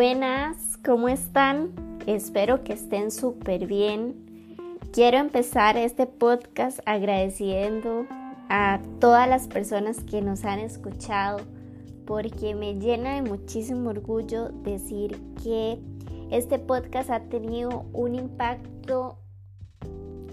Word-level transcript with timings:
Buenas, 0.00 0.78
¿cómo 0.84 1.08
están? 1.08 1.72
Espero 2.06 2.62
que 2.62 2.72
estén 2.72 3.10
súper 3.10 3.66
bien. 3.66 4.14
Quiero 4.92 5.18
empezar 5.18 5.76
este 5.76 6.06
podcast 6.06 6.78
agradeciendo 6.86 8.06
a 8.48 8.78
todas 9.00 9.28
las 9.28 9.48
personas 9.48 10.04
que 10.04 10.22
nos 10.22 10.44
han 10.44 10.60
escuchado 10.60 11.38
porque 12.06 12.54
me 12.54 12.74
llena 12.74 13.16
de 13.16 13.22
muchísimo 13.22 13.90
orgullo 13.90 14.50
decir 14.62 15.20
que 15.42 15.80
este 16.30 16.60
podcast 16.60 17.10
ha 17.10 17.22
tenido 17.22 17.86
un 17.92 18.14
impacto 18.14 19.18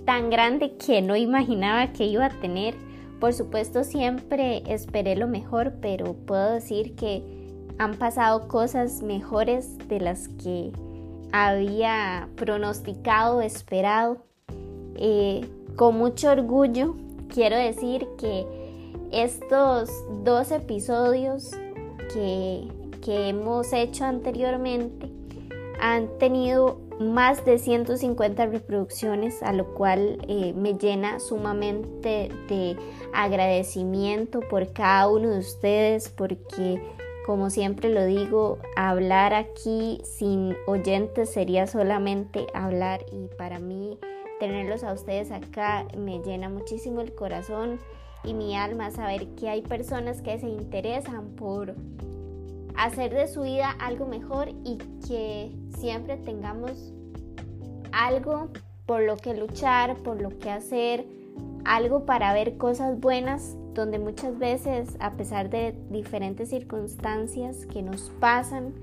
tan 0.05 0.29
grande 0.29 0.77
que 0.77 1.01
no 1.01 1.15
imaginaba 1.15 1.91
que 1.91 2.05
iba 2.05 2.27
a 2.27 2.39
tener. 2.39 2.75
Por 3.19 3.33
supuesto 3.33 3.83
siempre 3.83 4.61
esperé 4.71 5.15
lo 5.15 5.27
mejor, 5.27 5.77
pero 5.81 6.13
puedo 6.13 6.53
decir 6.53 6.95
que 6.95 7.34
han 7.77 7.95
pasado 7.95 8.47
cosas 8.47 9.01
mejores 9.01 9.77
de 9.87 9.99
las 9.99 10.27
que 10.27 10.71
había 11.31 12.29
pronosticado, 12.35 13.41
esperado. 13.41 14.17
Eh, 14.95 15.45
con 15.75 15.97
mucho 15.97 16.31
orgullo 16.31 16.95
quiero 17.33 17.57
decir 17.57 18.07
que 18.17 18.45
estos 19.11 19.89
dos 20.23 20.51
episodios 20.51 21.51
que, 22.13 22.67
que 23.03 23.29
hemos 23.29 23.73
hecho 23.73 24.05
anteriormente 24.05 25.11
han 25.81 26.17
tenido 26.17 26.79
más 26.99 27.43
de 27.43 27.59
150 27.59 28.45
reproducciones, 28.45 29.43
a 29.43 29.51
lo 29.51 29.73
cual 29.73 30.17
eh, 30.27 30.53
me 30.53 30.75
llena 30.75 31.19
sumamente 31.19 32.29
de 32.47 32.77
agradecimiento 33.13 34.39
por 34.39 34.71
cada 34.71 35.09
uno 35.09 35.29
de 35.29 35.39
ustedes, 35.39 36.09
porque 36.09 36.81
como 37.25 37.49
siempre 37.49 37.89
lo 37.89 38.05
digo, 38.05 38.59
hablar 38.75 39.33
aquí 39.33 39.99
sin 40.03 40.55
oyentes 40.67 41.33
sería 41.33 41.65
solamente 41.65 42.45
hablar 42.53 43.03
y 43.11 43.35
para 43.35 43.57
mí 43.57 43.97
tenerlos 44.39 44.83
a 44.83 44.93
ustedes 44.93 45.31
acá 45.31 45.87
me 45.97 46.19
llena 46.19 46.49
muchísimo 46.49 47.01
el 47.01 47.15
corazón 47.15 47.79
y 48.23 48.35
mi 48.35 48.55
alma 48.55 48.91
saber 48.91 49.27
que 49.29 49.49
hay 49.49 49.63
personas 49.63 50.21
que 50.21 50.37
se 50.37 50.47
interesan 50.47 51.29
por 51.29 51.73
hacer 52.77 53.11
de 53.11 53.27
su 53.27 53.41
vida 53.41 53.71
algo 53.79 54.05
mejor 54.05 54.49
y 54.63 54.77
que 55.07 55.51
siempre 55.79 56.17
tengamos 56.17 56.93
algo 57.91 58.49
por 58.85 59.01
lo 59.01 59.17
que 59.17 59.33
luchar, 59.33 59.95
por 59.97 60.21
lo 60.21 60.37
que 60.37 60.51
hacer, 60.51 61.07
algo 61.63 62.05
para 62.05 62.33
ver 62.33 62.57
cosas 62.57 62.99
buenas, 62.99 63.55
donde 63.75 63.99
muchas 63.99 64.39
veces, 64.39 64.95
a 64.99 65.11
pesar 65.11 65.49
de 65.49 65.75
diferentes 65.89 66.49
circunstancias 66.49 67.65
que 67.65 67.81
nos 67.81 68.11
pasan, 68.19 68.73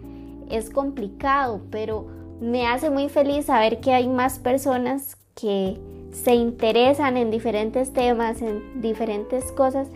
es 0.50 0.70
complicado, 0.70 1.62
pero 1.70 2.06
me 2.40 2.66
hace 2.66 2.90
muy 2.90 3.08
feliz 3.08 3.46
saber 3.46 3.80
que 3.80 3.92
hay 3.92 4.08
más 4.08 4.38
personas 4.38 5.16
que 5.34 5.78
se 6.12 6.34
interesan 6.34 7.16
en 7.16 7.30
diferentes 7.30 7.92
temas, 7.92 8.42
en 8.42 8.80
diferentes 8.80 9.50
cosas 9.52 9.88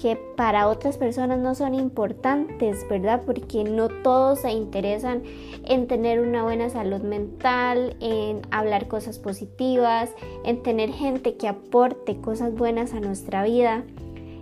que 0.00 0.16
para 0.36 0.68
otras 0.68 0.96
personas 0.96 1.40
no 1.40 1.54
son 1.54 1.74
importantes, 1.74 2.86
¿verdad? 2.88 3.22
Porque 3.26 3.64
no 3.64 3.88
todos 3.88 4.40
se 4.40 4.52
interesan 4.52 5.22
en 5.64 5.88
tener 5.88 6.20
una 6.20 6.44
buena 6.44 6.70
salud 6.70 7.02
mental, 7.02 7.96
en 8.00 8.42
hablar 8.52 8.86
cosas 8.86 9.18
positivas, 9.18 10.10
en 10.44 10.62
tener 10.62 10.92
gente 10.92 11.36
que 11.36 11.48
aporte 11.48 12.20
cosas 12.20 12.54
buenas 12.54 12.94
a 12.94 13.00
nuestra 13.00 13.42
vida, 13.42 13.82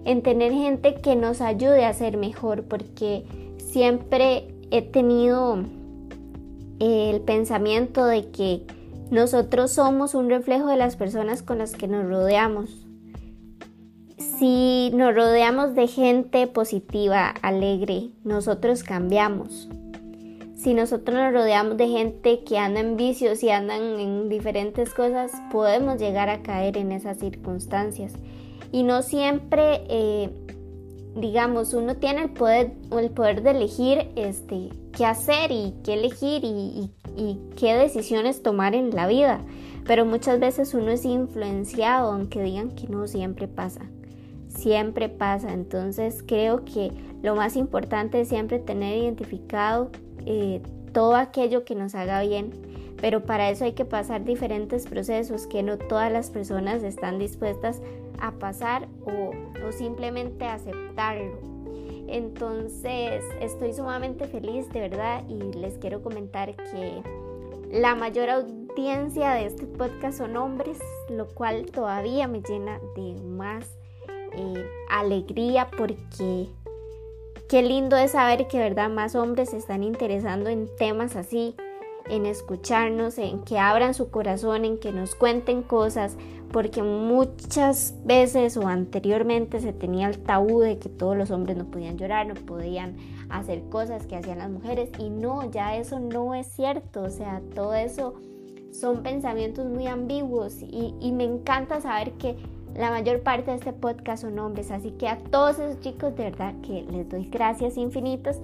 en 0.06 0.22
tener 0.22 0.52
gente 0.52 0.94
que 0.94 1.16
nos 1.16 1.40
ayude 1.40 1.84
a 1.84 1.92
ser 1.92 2.16
mejor, 2.16 2.62
porque 2.62 3.24
siempre 3.58 4.46
he 4.70 4.80
tenido 4.80 5.58
el 6.78 7.20
pensamiento 7.22 8.06
de 8.06 8.30
que 8.30 8.62
nosotros 9.10 9.72
somos 9.72 10.14
un 10.14 10.30
reflejo 10.30 10.68
de 10.68 10.76
las 10.76 10.96
personas 10.96 11.42
con 11.42 11.58
las 11.58 11.72
que 11.72 11.88
nos 11.88 12.08
rodeamos. 12.08 12.86
Si 14.38 14.90
nos 14.94 15.14
rodeamos 15.14 15.74
de 15.74 15.88
gente 15.88 16.46
positiva, 16.46 17.34
alegre, 17.42 18.10
nosotros 18.22 18.84
cambiamos. 18.84 19.68
Si 20.54 20.72
nosotros 20.74 21.16
nos 21.16 21.32
rodeamos 21.32 21.76
de 21.76 21.88
gente 21.88 22.44
que 22.44 22.58
anda 22.58 22.80
en 22.80 22.96
vicios 22.96 23.42
y 23.42 23.50
andan 23.50 23.98
en 23.98 24.28
diferentes 24.28 24.94
cosas, 24.94 25.32
podemos 25.50 25.98
llegar 25.98 26.28
a 26.28 26.42
caer 26.42 26.76
en 26.76 26.92
esas 26.92 27.18
circunstancias. 27.18 28.12
Y 28.72 28.82
no 28.82 29.02
siempre, 29.02 29.82
eh, 29.88 30.30
digamos, 31.16 31.74
uno 31.74 31.96
tiene 31.96 32.22
el 32.22 32.30
poder, 32.30 32.72
el 32.98 33.10
poder 33.10 33.42
de 33.42 33.50
elegir 33.50 34.08
este, 34.16 34.70
qué 34.92 35.06
hacer 35.06 35.50
y 35.50 35.74
qué 35.84 35.94
elegir 35.94 36.42
y 36.44 36.90
qué 37.56 37.74
decisiones 37.74 38.42
tomar 38.42 38.74
en 38.74 38.90
la 38.90 39.06
vida. 39.06 39.40
Pero 39.86 40.04
muchas 40.04 40.40
veces 40.40 40.74
uno 40.74 40.90
es 40.90 41.04
influenciado, 41.04 42.12
aunque 42.12 42.42
digan 42.42 42.70
que 42.70 42.88
no 42.88 43.06
siempre 43.06 43.46
pasa 43.46 43.82
siempre 44.56 45.08
pasa. 45.08 45.52
Entonces 45.52 46.24
creo 46.26 46.64
que 46.64 46.90
lo 47.22 47.36
más 47.36 47.56
importante 47.56 48.20
es 48.20 48.28
siempre 48.28 48.58
tener 48.58 48.96
identificado 48.98 49.90
eh, 50.24 50.62
todo 50.96 51.14
aquello 51.14 51.66
que 51.66 51.74
nos 51.74 51.94
haga 51.94 52.22
bien. 52.22 52.52
Pero 52.98 53.20
para 53.26 53.50
eso 53.50 53.66
hay 53.66 53.74
que 53.74 53.84
pasar 53.84 54.24
diferentes 54.24 54.86
procesos 54.86 55.46
que 55.46 55.62
no 55.62 55.76
todas 55.76 56.10
las 56.10 56.30
personas 56.30 56.82
están 56.82 57.18
dispuestas 57.18 57.82
a 58.18 58.32
pasar 58.32 58.88
o, 59.04 59.32
o 59.68 59.72
simplemente 59.72 60.46
aceptarlo. 60.46 61.36
Entonces 62.08 63.22
estoy 63.42 63.74
sumamente 63.74 64.26
feliz 64.26 64.72
de 64.72 64.88
verdad 64.88 65.22
y 65.28 65.58
les 65.58 65.76
quiero 65.76 66.02
comentar 66.02 66.56
que 66.56 67.02
la 67.70 67.94
mayor 67.94 68.30
audiencia 68.30 69.32
de 69.32 69.44
este 69.44 69.66
podcast 69.66 70.16
son 70.16 70.34
hombres, 70.38 70.78
lo 71.10 71.26
cual 71.28 71.66
todavía 71.66 72.26
me 72.26 72.40
llena 72.40 72.80
de 72.96 73.20
más 73.22 73.66
eh, 74.32 74.66
alegría 74.88 75.68
porque 75.76 76.48
qué 77.48 77.62
lindo 77.62 77.96
es 77.96 78.12
saber 78.12 78.48
que 78.48 78.58
verdad 78.58 78.90
más 78.90 79.14
hombres 79.14 79.50
se 79.50 79.56
están 79.56 79.82
interesando 79.82 80.50
en 80.50 80.68
temas 80.76 81.16
así, 81.16 81.54
en 82.08 82.26
escucharnos, 82.26 83.18
en 83.18 83.42
que 83.42 83.58
abran 83.58 83.94
su 83.94 84.10
corazón, 84.10 84.64
en 84.64 84.78
que 84.78 84.92
nos 84.92 85.14
cuenten 85.14 85.62
cosas, 85.62 86.16
porque 86.52 86.82
muchas 86.82 87.94
veces 88.04 88.56
o 88.56 88.66
anteriormente 88.66 89.60
se 89.60 89.72
tenía 89.72 90.08
el 90.08 90.18
tabú 90.18 90.60
de 90.60 90.78
que 90.78 90.88
todos 90.88 91.16
los 91.16 91.30
hombres 91.30 91.56
no 91.56 91.64
podían 91.66 91.98
llorar, 91.98 92.26
no 92.26 92.34
podían 92.34 92.96
hacer 93.28 93.62
cosas 93.68 94.06
que 94.06 94.16
hacían 94.16 94.38
las 94.38 94.50
mujeres 94.50 94.90
y 94.98 95.10
no, 95.10 95.50
ya 95.50 95.76
eso 95.76 95.98
no 95.98 96.34
es 96.34 96.46
cierto, 96.46 97.02
o 97.02 97.10
sea, 97.10 97.42
todo 97.54 97.74
eso 97.74 98.14
son 98.72 99.02
pensamientos 99.02 99.66
muy 99.66 99.86
ambiguos 99.86 100.62
y, 100.62 100.94
y 101.00 101.12
me 101.12 101.24
encanta 101.24 101.80
saber 101.80 102.12
que 102.12 102.36
la 102.76 102.90
mayor 102.90 103.20
parte 103.20 103.50
de 103.50 103.56
este 103.56 103.72
podcast 103.72 104.22
son 104.22 104.38
hombres, 104.38 104.70
así 104.70 104.90
que 104.92 105.08
a 105.08 105.18
todos 105.18 105.58
esos 105.58 105.80
chicos 105.80 106.14
de 106.16 106.24
verdad 106.24 106.54
que 106.62 106.82
les 106.82 107.08
doy 107.08 107.24
gracias 107.26 107.76
infinitas 107.76 108.38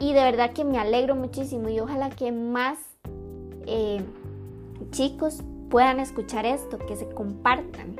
y 0.00 0.12
de 0.12 0.22
verdad 0.22 0.52
que 0.52 0.64
me 0.64 0.78
alegro 0.78 1.14
muchísimo 1.14 1.68
y 1.68 1.80
ojalá 1.80 2.10
que 2.10 2.32
más 2.32 2.78
eh, 3.66 4.02
chicos 4.90 5.42
puedan 5.70 6.00
escuchar 6.00 6.46
esto, 6.46 6.78
que 6.78 6.96
se 6.96 7.08
compartan. 7.08 7.96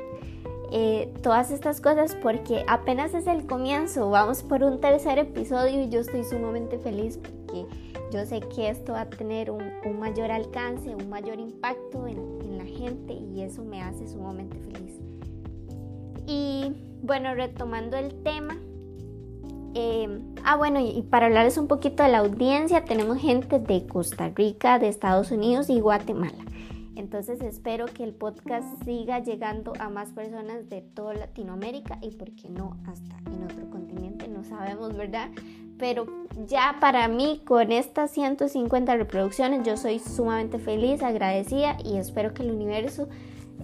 Eh, 0.71 1.13
todas 1.23 1.51
estas 1.51 1.79
cosas 1.79 2.15
porque 2.21 2.65
apenas 2.67 3.13
es 3.13 3.25
el 3.27 3.45
comienzo, 3.45 4.09
vamos 4.09 4.43
por 4.43 4.63
un 4.63 4.81
tercer 4.81 5.17
episodio 5.17 5.83
y 5.83 5.89
yo 5.89 6.01
estoy 6.01 6.25
sumamente 6.25 6.77
feliz 6.77 7.17
porque 7.17 7.65
yo 8.11 8.25
sé 8.25 8.41
que 8.41 8.69
esto 8.69 8.91
va 8.93 9.01
a 9.01 9.09
tener 9.09 9.49
un, 9.49 9.63
mayor 9.97 10.29
alcance, 10.29 10.93
un 10.93 11.09
mayor 11.09 11.39
impacto 11.39 12.05
en, 12.05 12.17
en 12.41 12.57
la 12.57 12.65
gente 12.65 13.13
y 13.13 13.43
eso 13.43 13.63
me 13.63 13.81
hace 13.81 14.09
sumamente 14.09 14.57
feliz. 14.59 15.06
Y 16.27 16.73
bueno, 17.01 17.33
retomando 17.33 17.97
el 17.97 18.21
tema. 18.21 18.57
Em, 19.73 20.35
ah, 20.43 20.57
bueno, 20.57 20.79
y, 20.79 21.01
para 21.03 21.27
hablarles 21.27 21.57
un 21.57 21.67
poquito 21.67 22.03
de 22.03 22.09
la 22.09 22.19
audiencia, 22.19 22.83
tenemos 22.83 23.19
gente 23.19 23.59
de 23.59 23.87
Costa 23.87 24.29
Rica, 24.29 24.77
de 24.77 24.89
Estados 24.89 25.31
Unidos 25.31 25.69
y 25.69 25.79
Guatemala. 25.79 26.43
Entonces 26.95 27.41
espero 27.41 27.85
que 27.85 28.03
el 28.03 28.13
podcast 28.13 28.83
siga 28.83 29.19
llegando 29.19 29.73
a 29.79 29.87
más 29.87 30.11
personas 30.13 30.67
de 30.67 30.81
toda 30.81 31.13
Latinoamérica 31.13 31.99
y, 32.01 32.09
por 32.11 32.31
qué 32.31 32.49
no, 32.49 32.75
hasta 32.87 33.15
en 33.31 33.43
otro 33.43 33.69
continente, 33.69 34.27
no 34.27 34.43
sabemos, 34.43 34.97
¿verdad? 34.97 35.29
Pero 35.77 36.07
ya 36.47 36.77
para 36.81 37.07
mí, 37.07 37.43
con 37.45 37.71
estas 37.71 38.09
150 38.11 38.97
reproducciones, 38.97 39.65
yo 39.65 39.77
soy 39.77 39.99
sumamente 39.99 40.57
feliz, 40.57 41.03
agradecida 41.03 41.77
y 41.85 41.97
espero 41.97 42.33
que 42.33 42.41
el 42.41 42.51
universo 42.51 43.07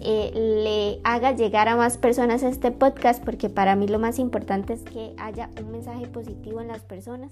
eh, 0.00 0.32
le 0.34 1.00
haga 1.04 1.32
llegar 1.32 1.68
a 1.68 1.76
más 1.76 1.98
personas 1.98 2.42
este 2.42 2.70
podcast 2.70 3.24
porque 3.24 3.48
para 3.48 3.76
mí 3.76 3.86
lo 3.86 3.98
más 3.98 4.18
importante 4.18 4.72
es 4.72 4.82
que 4.82 5.14
haya 5.18 5.50
un 5.60 5.70
mensaje 5.70 6.06
positivo 6.06 6.60
en 6.60 6.68
las 6.68 6.82
personas 6.82 7.30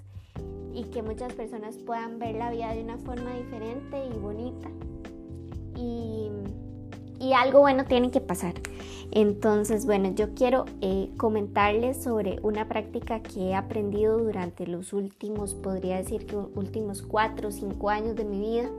y 0.75 0.85
que 0.85 1.03
muchas 1.03 1.33
personas 1.35 1.77
puedan 1.77 2.19
ver 2.19 2.37
la 2.37 2.51
vida 2.51 2.73
de 2.73 2.83
una 2.83 2.99
forma 2.99 3.35
diferente 3.35 3.99
y 4.07 4.19
bonita. 4.19 4.71
Y, 5.77 6.31
algo 7.35 7.61
bueno 7.61 7.85
tiene 7.87 8.11
que 8.11 8.21
pasar. 8.21 8.55
Entonces, 9.11 9.87
bueno, 9.87 10.13
yo 10.15 10.35
quiero 10.35 10.67
eh, 10.81 11.09
comentarles 11.17 12.03
sobre 12.03 12.39
una 12.43 12.69
práctica 12.69 13.21
que 13.21 13.49
he 13.49 13.55
aprendido 13.55 14.19
durante 14.19 14.67
los 14.67 14.93
últimos, 14.93 15.55
podría 15.55 15.97
decir 15.97 16.27
que 16.27 16.37
últimos 16.37 17.01
cuatro 17.03 17.49
o 17.49 17.53
cinco 17.53 17.91
años 17.91 18.17
de 18.17 18.25
mi 18.25 18.39
vida, 18.39 18.71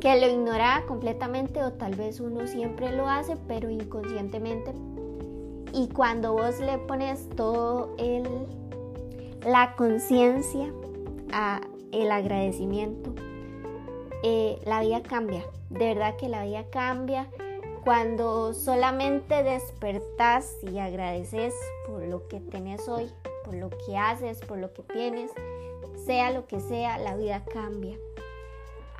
que 0.00 0.20
lo 0.20 0.28
ignoraba 0.28 0.86
completamente 0.86 1.62
o 1.62 1.72
tal 1.72 1.94
vez 1.94 2.20
uno 2.20 2.46
siempre 2.46 2.94
lo 2.94 3.08
hace, 3.08 3.36
pero 3.48 3.70
inconscientemente. 3.70 4.72
Y 5.72 5.88
cuando 5.88 6.34
vos 6.34 6.60
le 6.60 6.78
pones 6.78 7.28
todo 7.30 7.94
el, 7.98 8.24
la 9.46 9.74
conciencia 9.76 10.72
a 11.32 11.60
el 11.92 12.10
agradecimiento, 12.10 13.14
eh, 14.22 14.60
la 14.64 14.80
vida 14.80 15.02
cambia. 15.02 15.44
De 15.70 15.94
verdad 15.94 16.16
que 16.16 16.28
la 16.28 16.44
vida 16.44 16.64
cambia 16.70 17.28
cuando 17.84 18.54
solamente 18.54 19.42
despertás 19.42 20.56
y 20.62 20.78
agradeces 20.78 21.54
por 21.86 22.02
lo 22.02 22.28
que 22.28 22.40
tenés 22.40 22.88
hoy, 22.88 23.10
por 23.44 23.54
lo 23.54 23.70
que 23.70 23.96
haces, 23.96 24.38
por 24.40 24.58
lo 24.58 24.72
que 24.72 24.82
tienes, 24.82 25.30
sea 26.04 26.30
lo 26.30 26.46
que 26.46 26.60
sea, 26.60 26.98
la 26.98 27.16
vida 27.16 27.44
cambia. 27.52 27.96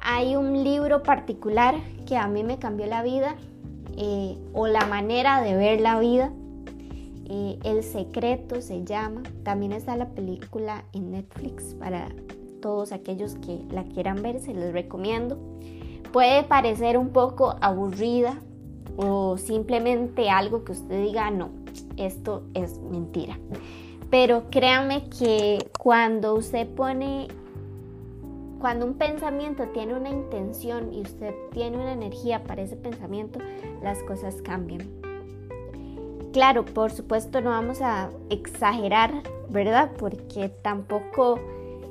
Hay 0.05 0.37
un 0.37 0.65
libro 0.65 1.03
particular 1.03 1.75
que 2.07 2.17
a 2.17 2.27
mí 2.29 2.43
me 2.45 2.59
cambió 2.59 2.87
la 2.87 3.03
vida 3.03 3.37
eh, 3.97 4.37
o 4.53 4.67
la 4.67 4.87
manera 4.87 5.41
de 5.41 5.57
ver 5.57 5.81
la 5.81 5.99
vida. 6.01 6.33
Eh, 7.29 7.59
el 7.65 7.83
secreto 7.83 8.61
se 8.61 8.85
llama. 8.85 9.23
También 9.45 9.73
está 9.73 9.97
la 9.97 10.09
película 10.11 10.85
en 10.93 11.13
Netflix 11.13 11.75
para 11.75 12.09
todos 12.61 12.93
aquellos 12.93 13.35
que 13.37 13.61
la 13.71 13.85
quieran 13.85 14.23
ver, 14.23 14.41
se 14.41 14.55
les 14.55 14.73
recomiendo. 14.73 15.39
Puede 16.13 16.43
parecer 16.43 16.99
un 16.99 17.11
poco 17.11 17.57
aburrida, 17.61 18.39
o 18.97 19.37
simplemente 19.39 20.31
algo 20.31 20.65
que 20.65 20.73
usted 20.73 21.03
diga, 21.03 21.31
no, 21.31 21.51
esto 21.97 22.45
es 22.55 22.79
mentira. 22.79 23.39
Pero 24.11 24.45
créanme 24.51 25.09
que 25.09 25.71
cuando 25.79 26.35
usted 26.35 26.69
pone, 26.69 27.29
cuando 28.63 28.87
un 28.87 28.95
pensamiento 28.95 29.65
tiene 29.75 29.93
una 29.93 30.09
intención 30.09 30.95
y 30.95 31.01
usted 31.01 31.35
tiene 31.51 31.79
una 31.79 31.95
energía 31.95 32.45
para 32.45 32.63
ese 32.63 32.77
pensamiento, 32.77 33.41
las 33.83 33.99
cosas 34.05 34.37
cambian. 34.41 34.89
Claro, 36.33 36.65
por 36.65 36.93
supuesto 36.93 37.41
no 37.41 37.51
vamos 37.51 37.83
a 37.83 38.11
exagerar, 38.31 39.25
¿verdad? 39.51 39.91
Porque 39.99 40.49
tampoco 40.49 41.41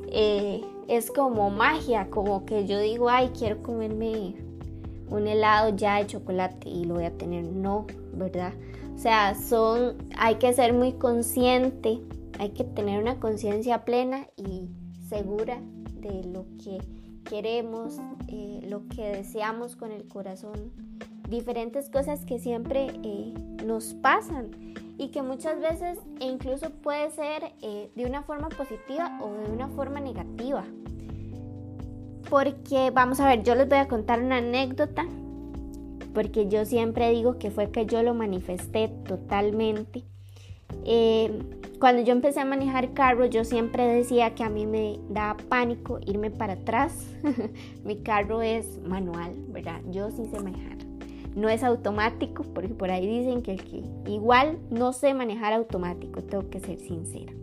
eh, 0.07 0.63
es 0.87 1.11
como 1.11 1.49
magia, 1.49 2.09
como 2.09 2.45
que 2.45 2.65
yo 2.65 2.79
digo, 2.79 3.09
ay, 3.09 3.31
quiero 3.37 3.61
comerme 3.61 4.35
un 5.09 5.27
helado 5.27 5.75
ya 5.75 5.97
de 5.97 6.07
chocolate 6.07 6.69
y 6.69 6.85
lo 6.85 6.93
voy 6.93 7.03
a 7.03 7.11
tener. 7.11 7.43
No, 7.43 7.85
¿verdad? 8.13 8.53
O 8.95 8.97
sea, 8.97 9.35
son, 9.35 9.97
hay 10.17 10.35
que 10.35 10.53
ser 10.53 10.71
muy 10.71 10.93
consciente, 10.93 11.99
hay 12.39 12.51
que 12.51 12.63
tener 12.63 13.01
una 13.01 13.19
conciencia 13.19 13.83
plena 13.83 14.27
y 14.37 14.69
segura 15.09 15.59
de 16.01 16.23
lo 16.23 16.45
que 16.63 16.79
queremos, 17.23 17.99
eh, 18.27 18.61
lo 18.67 18.87
que 18.87 19.03
deseamos 19.03 19.75
con 19.75 19.91
el 19.91 20.07
corazón, 20.07 20.71
diferentes 21.29 21.89
cosas 21.89 22.25
que 22.25 22.39
siempre 22.39 22.87
eh, 23.03 23.33
nos 23.65 23.93
pasan 23.93 24.51
y 24.97 25.09
que 25.09 25.21
muchas 25.21 25.59
veces 25.59 25.97
e 26.19 26.25
incluso 26.25 26.69
puede 26.69 27.09
ser 27.11 27.53
eh, 27.61 27.91
de 27.95 28.05
una 28.05 28.23
forma 28.23 28.49
positiva 28.49 29.19
o 29.21 29.31
de 29.33 29.51
una 29.51 29.67
forma 29.69 29.99
negativa 29.99 30.65
porque 32.31 32.91
vamos 32.91 33.19
a 33.19 33.27
ver, 33.27 33.43
yo 33.43 33.55
les 33.55 33.67
voy 33.67 33.79
a 33.79 33.89
contar 33.89 34.21
una 34.21 34.37
anécdota, 34.37 35.05
porque 36.13 36.47
yo 36.47 36.63
siempre 36.63 37.11
digo 37.11 37.37
que 37.37 37.51
fue 37.51 37.71
que 37.71 37.85
yo 37.85 38.01
lo 38.03 38.13
manifesté 38.13 38.87
totalmente. 39.05 40.05
Eh, 40.85 41.31
cuando 41.81 42.03
yo 42.03 42.11
empecé 42.11 42.39
a 42.39 42.45
manejar 42.45 42.93
carro, 42.93 43.25
yo 43.25 43.43
siempre 43.43 43.83
decía 43.87 44.35
que 44.35 44.43
a 44.43 44.49
mí 44.49 44.67
me 44.67 44.99
da 45.09 45.35
pánico 45.49 45.99
irme 46.05 46.29
para 46.29 46.53
atrás. 46.53 46.93
Mi 47.83 47.97
carro 47.97 48.43
es 48.43 48.79
manual, 48.85 49.33
¿verdad? 49.47 49.81
Yo 49.89 50.11
sí 50.11 50.27
sé 50.31 50.39
manejar. 50.39 50.77
No 51.35 51.49
es 51.49 51.63
automático, 51.63 52.43
porque 52.53 52.75
por 52.75 52.91
ahí 52.91 53.07
dicen 53.07 53.41
que, 53.41 53.57
igual 54.05 54.59
no 54.69 54.93
sé 54.93 55.15
manejar 55.15 55.53
automático, 55.53 56.21
tengo 56.21 56.49
que 56.51 56.59
ser 56.59 56.77
sincera. 56.77 57.33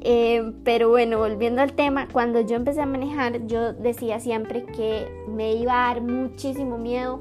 Eh, 0.00 0.52
pero 0.64 0.88
bueno, 0.88 1.18
volviendo 1.18 1.60
al 1.60 1.74
tema, 1.74 2.08
cuando 2.10 2.40
yo 2.40 2.56
empecé 2.56 2.80
a 2.80 2.86
manejar, 2.86 3.46
yo 3.46 3.74
decía 3.74 4.18
siempre 4.18 4.64
que 4.64 5.06
me 5.28 5.54
iba 5.56 5.72
a 5.72 5.94
dar 5.94 6.02
muchísimo 6.02 6.78
miedo 6.78 7.20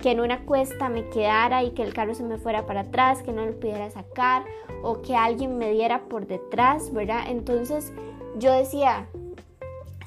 que 0.00 0.10
en 0.10 0.20
una 0.20 0.44
cuesta 0.44 0.88
me 0.88 1.08
quedara 1.08 1.62
y 1.62 1.70
que 1.70 1.82
el 1.82 1.94
carro 1.94 2.14
se 2.14 2.22
me 2.22 2.38
fuera 2.38 2.66
para 2.66 2.80
atrás, 2.80 3.22
que 3.22 3.32
no 3.32 3.44
lo 3.44 3.58
pudiera 3.58 3.90
sacar 3.90 4.44
o 4.82 5.02
que 5.02 5.14
alguien 5.14 5.58
me 5.58 5.70
diera 5.70 6.02
por 6.08 6.26
detrás, 6.26 6.92
¿verdad? 6.92 7.24
Entonces 7.28 7.92
yo 8.38 8.52
decía, 8.52 9.06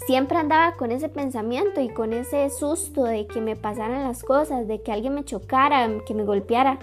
siempre 0.05 0.37
andaba 0.37 0.73
con 0.73 0.91
ese 0.91 1.09
pensamiento 1.09 1.81
y 1.81 1.89
con 1.89 2.13
ese 2.13 2.49
susto 2.49 3.03
de 3.03 3.27
que 3.27 3.41
me 3.41 3.55
pasaran 3.55 4.03
las 4.03 4.23
cosas, 4.23 4.67
de 4.67 4.81
que 4.81 4.91
alguien 4.91 5.13
me 5.13 5.25
chocara, 5.25 5.89
que 6.05 6.13
me 6.13 6.23
golpeara. 6.23 6.79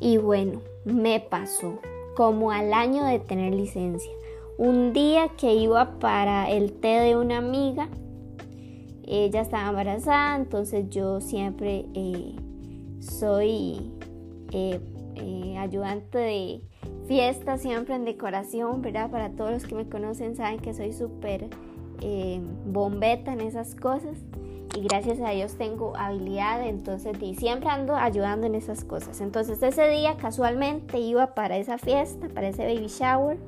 Y 0.00 0.18
bueno, 0.18 0.60
me 0.84 1.20
pasó 1.20 1.78
como 2.16 2.50
al 2.50 2.72
año 2.72 3.04
de 3.04 3.18
tener 3.18 3.54
licencia 3.54 4.12
un 4.56 4.92
día 4.92 5.28
que 5.36 5.52
iba 5.54 5.98
para 5.98 6.48
el 6.50 6.72
té 6.72 7.00
de 7.00 7.16
una 7.16 7.38
amiga, 7.38 7.88
ella 9.06 9.40
estaba 9.40 9.68
embarazada, 9.68 10.36
entonces 10.36 10.88
yo 10.90 11.20
siempre 11.20 11.86
eh, 11.94 12.36
soy 13.00 13.90
eh, 14.52 14.80
eh, 15.16 15.56
ayudante 15.58 16.18
de 16.18 16.60
fiesta, 17.06 17.58
siempre 17.58 17.94
en 17.94 18.04
decoración, 18.04 18.82
¿verdad? 18.82 19.10
Para 19.10 19.30
todos 19.30 19.50
los 19.52 19.64
que 19.64 19.74
me 19.74 19.88
conocen 19.88 20.36
saben 20.36 20.58
que 20.60 20.74
soy 20.74 20.92
súper 20.92 21.48
bombeta 22.66 23.32
en 23.32 23.40
esas 23.40 23.74
cosas 23.74 24.18
y 24.76 24.82
gracias 24.82 25.20
a 25.20 25.30
Dios 25.30 25.54
tengo 25.56 25.96
habilidad, 25.96 26.66
entonces 26.66 27.16
y 27.22 27.34
siempre 27.34 27.70
ando 27.70 27.96
ayudando 27.96 28.46
en 28.46 28.54
esas 28.54 28.84
cosas. 28.84 29.22
Entonces 29.22 29.62
ese 29.62 29.88
día 29.88 30.16
casualmente 30.18 30.98
iba 30.98 31.34
para 31.34 31.56
esa 31.56 31.78
fiesta, 31.78 32.28
para 32.28 32.48
ese 32.48 32.66
baby 32.66 32.88
shower 32.88 33.38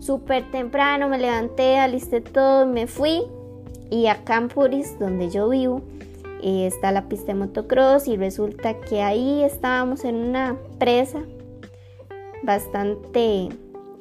Súper 0.00 0.48
temprano 0.50 1.08
me 1.08 1.18
levanté, 1.18 1.78
alisté 1.78 2.20
todo, 2.20 2.66
me 2.66 2.86
fui 2.86 3.24
y 3.90 4.06
a 4.06 4.24
Campuris, 4.24 4.98
donde 4.98 5.30
yo 5.30 5.48
vivo, 5.48 5.82
eh, 6.42 6.66
está 6.66 6.92
la 6.92 7.08
pista 7.08 7.32
de 7.32 7.38
motocross 7.38 8.08
y 8.08 8.16
resulta 8.16 8.78
que 8.80 9.02
ahí 9.02 9.42
estábamos 9.42 10.04
en 10.04 10.16
una 10.16 10.56
presa 10.78 11.22
bastante 12.42 13.48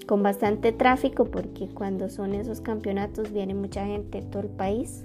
con 0.07 0.24
bastante 0.24 0.71
tráfico 0.71 1.26
porque 1.26 1.68
cuando 1.68 2.09
son 2.09 2.33
esos 2.33 2.61
campeonatos 2.61 3.33
viene 3.33 3.54
mucha 3.54 3.85
gente 3.85 4.21
de 4.21 4.28
todo 4.28 4.44
el 4.44 4.50
país 4.50 5.04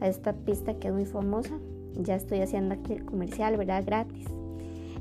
a 0.00 0.08
esta 0.08 0.34
pista 0.34 0.74
que 0.74 0.88
es 0.88 0.94
muy 0.94 1.06
famosa. 1.06 1.54
Ya 1.94 2.16
estoy 2.16 2.40
haciendo 2.40 2.74
aquí 2.74 2.94
el 2.94 3.04
comercial, 3.04 3.56
¿verdad? 3.56 3.82
Gratis. 3.86 4.26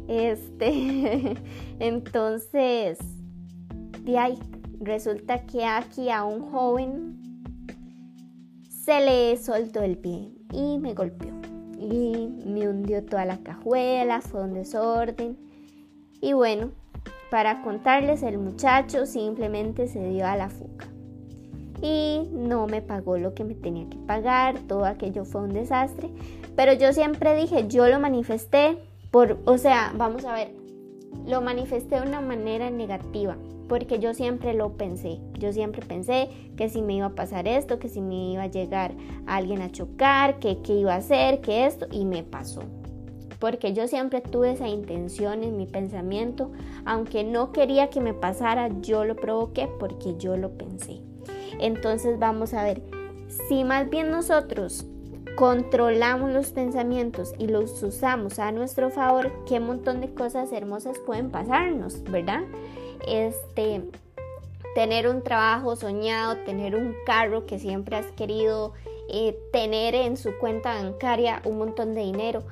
Este, 0.07 1.35
entonces, 1.79 2.99
de 4.03 4.17
ahí 4.17 4.37
Resulta 4.81 5.45
que 5.45 5.63
aquí 5.63 6.09
a 6.09 6.23
un 6.23 6.49
joven 6.49 7.20
se 8.91 8.99
le 8.99 9.37
soltó 9.37 9.81
el 9.83 9.97
pie 9.97 10.33
y 10.51 10.77
me 10.77 10.93
golpeó. 10.93 11.31
Y 11.79 12.27
me 12.45 12.67
hundió 12.67 13.01
toda 13.05 13.23
la 13.23 13.37
cajuela, 13.37 14.19
fue 14.19 14.43
un 14.43 14.53
desorden. 14.53 15.37
Y 16.19 16.33
bueno, 16.33 16.71
para 17.29 17.61
contarles, 17.61 18.21
el 18.21 18.37
muchacho 18.37 19.05
simplemente 19.05 19.87
se 19.87 20.03
dio 20.09 20.27
a 20.27 20.35
la 20.35 20.49
fuga. 20.49 20.87
Y 21.81 22.27
no 22.33 22.67
me 22.67 22.81
pagó 22.81 23.17
lo 23.17 23.33
que 23.33 23.45
me 23.45 23.55
tenía 23.55 23.89
que 23.89 23.97
pagar, 23.97 24.59
todo 24.67 24.83
aquello 24.83 25.23
fue 25.23 25.41
un 25.41 25.53
desastre. 25.53 26.09
Pero 26.57 26.73
yo 26.73 26.91
siempre 26.91 27.33
dije, 27.37 27.69
yo 27.69 27.87
lo 27.87 27.97
manifesté 27.97 28.77
por, 29.09 29.39
o 29.45 29.57
sea, 29.57 29.93
vamos 29.95 30.25
a 30.25 30.33
ver, 30.33 30.53
lo 31.25 31.41
manifesté 31.41 31.95
de 31.95 32.07
una 32.07 32.19
manera 32.19 32.69
negativa, 32.69 33.37
porque 33.67 33.99
yo 33.99 34.13
siempre 34.13 34.53
lo 34.53 34.73
pensé. 34.73 35.19
Yo 35.39 35.53
siempre 35.53 35.85
pensé 35.85 36.29
que 36.55 36.69
si 36.69 36.81
me 36.81 36.95
iba 36.95 37.07
a 37.07 37.15
pasar 37.15 37.47
esto, 37.47 37.79
que 37.79 37.89
si 37.89 38.01
me 38.01 38.31
iba 38.31 38.43
a 38.43 38.47
llegar 38.47 38.93
alguien 39.25 39.61
a 39.61 39.71
chocar, 39.71 40.39
que 40.39 40.61
qué 40.61 40.73
iba 40.73 40.93
a 40.93 40.97
hacer, 40.97 41.41
que 41.41 41.65
esto, 41.65 41.87
y 41.91 42.05
me 42.05 42.23
pasó. 42.23 42.63
Porque 43.39 43.73
yo 43.73 43.87
siempre 43.87 44.21
tuve 44.21 44.51
esa 44.51 44.67
intención 44.67 45.43
en 45.43 45.57
mi 45.57 45.65
pensamiento, 45.65 46.51
aunque 46.85 47.23
no 47.23 47.51
quería 47.51 47.89
que 47.89 47.99
me 47.99 48.13
pasara, 48.13 48.69
yo 48.81 49.03
lo 49.03 49.15
provoqué 49.15 49.67
porque 49.79 50.15
yo 50.17 50.37
lo 50.37 50.51
pensé. 50.51 51.01
Entonces 51.59 52.19
vamos 52.19 52.53
a 52.53 52.63
ver, 52.63 52.81
si 53.47 53.63
más 53.63 53.89
bien 53.89 54.11
nosotros 54.11 54.85
controlamos 55.35 56.31
los 56.31 56.51
pensamientos 56.51 57.33
y 57.37 57.47
los 57.47 57.81
usamos 57.83 58.39
a 58.39 58.51
nuestro 58.51 58.89
favor, 58.89 59.31
qué 59.47 59.59
montón 59.59 60.01
de 60.01 60.13
cosas 60.13 60.51
hermosas 60.51 60.99
pueden 60.99 61.31
pasarnos, 61.31 62.03
¿verdad? 62.03 62.41
Este, 63.07 63.81
tener 64.75 65.07
un 65.07 65.21
trabajo 65.23 65.75
soñado, 65.75 66.37
tener 66.45 66.75
un 66.75 66.95
carro 67.05 67.45
que 67.45 67.59
siempre 67.59 67.95
has 67.95 68.07
querido, 68.13 68.73
eh, 69.09 69.37
tener 69.51 69.95
en 69.95 70.17
su 70.17 70.37
cuenta 70.37 70.81
bancaria 70.81 71.41
un 71.45 71.57
montón 71.57 71.93
de 71.93 72.01
dinero. 72.01 72.43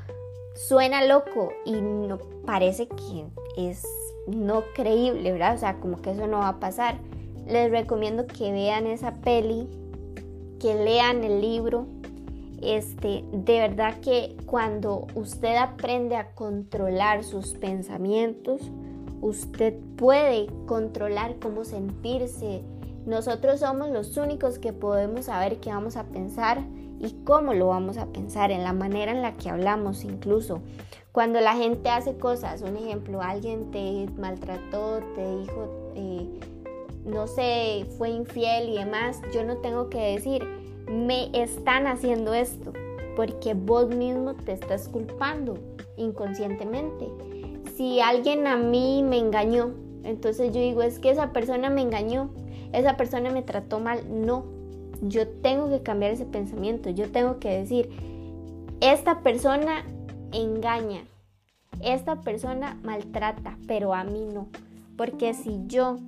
suena 0.55 1.05
loco 1.05 1.53
y 1.63 1.71
no 1.71 2.17
parece 2.45 2.89
que 2.89 3.25
es 3.55 3.81
no 4.27 4.63
creíble, 4.73 5.31
¿verdad? 5.31 5.55
O 5.55 5.57
sea, 5.57 5.79
como 5.79 6.01
que 6.01 6.11
eso 6.11 6.27
no 6.27 6.39
va 6.39 6.49
a 6.49 6.59
pasar. 6.59 6.97
Les 7.47 7.71
recomiendo 7.71 8.27
que 8.27 8.51
vean 8.51 8.85
esa 8.85 9.15
peli, 9.21 9.69
que 10.59 10.75
lean 10.75 11.23
el 11.23 11.39
libro. 11.39 11.85
Este, 12.61 13.23
de 13.31 13.59
verdad 13.59 14.01
que 14.01 14.35
cuando 14.45 15.07
usted 15.15 15.55
aprende 15.55 16.17
a 16.17 16.31
controlar 16.35 17.23
sus 17.23 17.53
pensamientos, 17.53 18.69
usted 19.21 19.73
puede 19.97 20.47
controlar 20.65 21.37
cómo 21.39 21.63
sentirse. 21.63 22.61
Nosotros 23.05 23.61
somos 23.61 23.89
los 23.89 24.17
únicos 24.17 24.59
que 24.59 24.73
podemos 24.73 25.25
saber 25.25 25.59
qué 25.59 25.69
vamos 25.69 25.95
a 25.97 26.03
pensar 26.05 26.63
y 26.99 27.15
cómo 27.23 27.53
lo 27.53 27.67
vamos 27.67 27.97
a 27.97 28.07
pensar, 28.07 28.51
en 28.51 28.63
la 28.63 28.73
manera 28.73 29.11
en 29.11 29.21
la 29.21 29.33
que 29.33 29.49
hablamos 29.49 30.03
incluso. 30.03 30.61
Cuando 31.11 31.39
la 31.41 31.55
gente 31.55 31.89
hace 31.89 32.17
cosas, 32.17 32.61
un 32.61 32.77
ejemplo, 32.77 33.21
alguien 33.21 33.71
te 33.71 34.07
maltrató, 34.17 34.99
te 35.15 35.37
dijo, 35.37 35.93
eh, 35.95 36.27
no 37.05 37.25
sé, 37.27 37.85
fue 37.97 38.09
infiel 38.09 38.69
y 38.69 38.77
demás, 38.77 39.21
yo 39.33 39.43
no 39.43 39.57
tengo 39.57 39.89
que 39.89 39.99
decir, 39.99 40.45
me 40.87 41.29
están 41.33 41.87
haciendo 41.87 42.33
esto, 42.33 42.73
porque 43.15 43.53
vos 43.53 43.89
mismo 43.89 44.35
te 44.35 44.53
estás 44.53 44.87
culpando 44.87 45.57
inconscientemente. 45.97 47.07
Si 47.79 48.01
alguien 48.01 48.45
a 48.45 48.57
mí 48.57 49.03
me 49.03 49.19
engañó, 49.19 49.71
entonces 50.03 50.53
yo 50.53 50.59
digo, 50.59 50.81
es 50.81 50.99
que 50.99 51.11
esa 51.11 51.31
persona 51.31 51.69
me 51.69 51.81
engañó, 51.81 52.29
esa 52.73 52.97
persona 52.97 53.29
me 53.29 53.41
trató 53.41 53.79
mal, 53.79 54.01
no, 54.09 54.43
yo 55.01 55.29
tengo 55.29 55.69
que 55.69 55.81
cambiar 55.81 56.11
ese 56.11 56.25
pensamiento, 56.25 56.89
yo 56.89 57.09
tengo 57.09 57.39
que 57.39 57.57
decir, 57.57 57.89
esta 58.81 59.21
persona 59.21 59.85
engaña, 60.33 61.05
esta 61.81 62.19
persona 62.19 62.77
maltrata, 62.83 63.57
pero 63.65 63.93
a 63.93 64.03
mí 64.03 64.25
no. 64.25 64.49
Porque 64.97 65.33
si 65.33 65.61
yo 65.67 65.99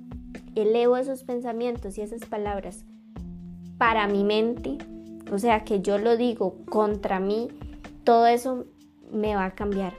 elevo 0.54 0.98
esos 0.98 1.24
pensamientos 1.24 1.96
y 1.96 2.02
esas 2.02 2.26
palabras 2.26 2.84
para 3.78 4.06
mi 4.08 4.24
mente, 4.24 4.76
o 5.32 5.38
sea 5.38 5.64
que 5.64 5.80
yo 5.80 5.96
lo 5.96 6.18
digo 6.18 6.54
contra 6.66 7.18
mí, 7.18 7.48
todo 8.04 8.26
eso 8.26 8.66
me 9.10 9.34
va 9.34 9.46
a 9.46 9.54
cambiar 9.54 9.94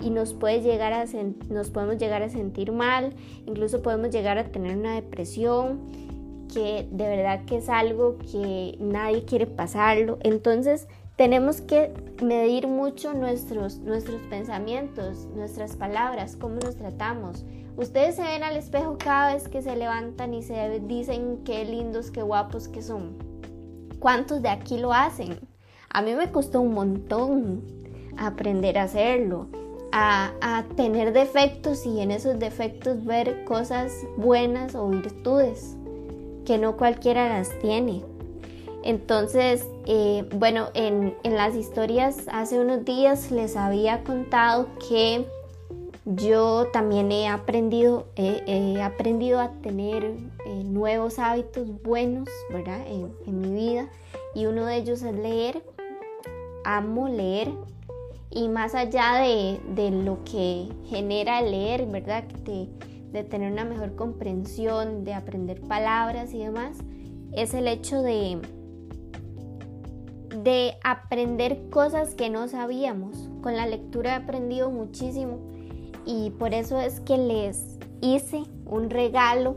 y 0.00 0.10
nos 0.10 0.34
puede 0.34 0.60
llegar 0.60 0.92
a 0.92 1.04
nos 1.48 1.70
podemos 1.70 1.98
llegar 1.98 2.22
a 2.22 2.28
sentir 2.28 2.72
mal, 2.72 3.14
incluso 3.46 3.82
podemos 3.82 4.10
llegar 4.10 4.38
a 4.38 4.44
tener 4.44 4.76
una 4.76 4.94
depresión 4.94 5.80
que 6.52 6.88
de 6.90 7.08
verdad 7.08 7.44
que 7.44 7.58
es 7.58 7.68
algo 7.68 8.18
que 8.18 8.76
nadie 8.80 9.24
quiere 9.24 9.46
pasarlo. 9.46 10.18
Entonces 10.22 10.88
tenemos 11.16 11.60
que 11.60 11.92
medir 12.22 12.68
mucho 12.68 13.14
nuestros, 13.14 13.78
nuestros 13.78 14.20
pensamientos, 14.22 15.26
nuestras 15.34 15.76
palabras, 15.76 16.36
cómo 16.36 16.56
nos 16.56 16.76
tratamos. 16.76 17.44
Ustedes 17.76 18.16
se 18.16 18.22
ven 18.22 18.42
al 18.42 18.56
espejo 18.56 18.96
cada 18.98 19.34
vez 19.34 19.48
que 19.48 19.60
se 19.60 19.76
levantan 19.76 20.34
y 20.34 20.42
se 20.42 20.80
dicen 20.80 21.40
qué 21.44 21.64
lindos, 21.64 22.10
qué 22.10 22.22
guapos 22.22 22.68
que 22.68 22.82
son. 22.82 23.16
¿Cuántos 23.98 24.42
de 24.42 24.48
aquí 24.48 24.78
lo 24.78 24.92
hacen? 24.92 25.38
A 25.90 26.02
mí 26.02 26.14
me 26.14 26.30
costó 26.30 26.60
un 26.60 26.74
montón 26.74 27.62
aprender 28.18 28.78
a 28.78 28.84
hacerlo, 28.84 29.48
a, 29.98 30.64
tener 30.76 31.12
defectos 31.14 31.86
y 31.86 32.00
en 32.00 32.10
esos 32.10 32.38
defectos 32.38 33.04
ver 33.04 33.44
cosas 33.44 33.92
buenas 34.18 34.74
o 34.74 34.88
virtudes 34.88 35.74
que 36.44 36.58
no 36.58 36.76
cualquiera 36.76 37.28
las 37.28 37.58
tiene. 37.60 38.02
Entonces, 38.84 39.66
eh, 39.86 40.28
bueno, 40.34 40.68
en, 40.74 41.14
las 41.24 41.56
historias 41.56 42.24
hace 42.30 42.60
unos 42.60 42.84
días 42.84 43.30
les 43.30 43.56
había 43.56 44.04
contado 44.04 44.68
que 44.88 45.26
yo 46.04 46.66
también 46.72 47.10
he 47.10 47.26
aprendido, 47.26 48.06
he 48.16 48.80
aprendido 48.82 49.40
a 49.40 49.50
tener 49.62 50.04
eh, 50.04 50.62
nuevos 50.62 51.18
hábitos 51.18 51.82
buenos, 51.82 52.28
¿verdad? 52.50 52.80
En, 52.86 53.40
mi 53.40 53.50
vida. 53.50 53.88
Y 54.34 54.46
uno 54.46 54.66
de 54.66 54.76
ellos 54.76 55.02
es 55.02 55.14
leer. 55.14 55.64
Amo 56.64 57.08
leer. 57.08 57.50
Y 58.30 58.48
más 58.48 58.74
allá 58.74 59.14
de, 59.20 59.60
de 59.74 59.90
lo 59.90 60.24
que 60.24 60.68
genera 60.86 61.40
leer, 61.42 61.86
¿verdad? 61.86 62.24
De, 62.44 62.68
de 63.12 63.24
tener 63.24 63.52
una 63.52 63.64
mejor 63.64 63.94
comprensión, 63.94 65.04
de 65.04 65.14
aprender 65.14 65.60
palabras 65.62 66.34
y 66.34 66.38
demás, 66.38 66.76
es 67.32 67.54
el 67.54 67.68
hecho 67.68 68.02
de 68.02 68.40
de 70.42 70.76
aprender 70.84 71.70
cosas 71.70 72.14
que 72.14 72.30
no 72.30 72.46
sabíamos. 72.46 73.28
Con 73.42 73.56
la 73.56 73.66
lectura 73.66 74.12
he 74.12 74.14
aprendido 74.14 74.70
muchísimo 74.70 75.38
y 76.04 76.30
por 76.30 76.54
eso 76.54 76.80
es 76.80 77.00
que 77.00 77.18
les 77.18 77.78
hice 78.00 78.44
un 78.64 78.90
regalo 78.90 79.56